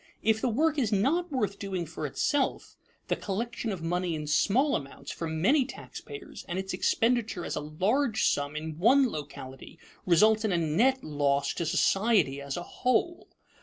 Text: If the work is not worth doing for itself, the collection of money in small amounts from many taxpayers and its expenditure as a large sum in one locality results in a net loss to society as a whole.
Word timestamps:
If 0.23 0.41
the 0.41 0.49
work 0.49 0.79
is 0.79 0.91
not 0.91 1.31
worth 1.31 1.59
doing 1.59 1.85
for 1.85 2.07
itself, 2.07 2.75
the 3.07 3.15
collection 3.15 3.71
of 3.71 3.83
money 3.83 4.15
in 4.15 4.25
small 4.25 4.75
amounts 4.75 5.11
from 5.11 5.39
many 5.43 5.63
taxpayers 5.63 6.43
and 6.49 6.57
its 6.57 6.73
expenditure 6.73 7.45
as 7.45 7.55
a 7.55 7.59
large 7.61 8.23
sum 8.25 8.55
in 8.55 8.79
one 8.79 9.07
locality 9.11 9.77
results 10.07 10.43
in 10.43 10.51
a 10.51 10.57
net 10.57 11.03
loss 11.03 11.53
to 11.53 11.67
society 11.67 12.41
as 12.41 12.57
a 12.57 12.63
whole. 12.63 13.27